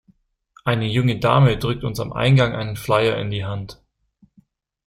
[0.65, 3.83] Eine junge Dame drückte uns am Eingang einen Flyer in die Hand.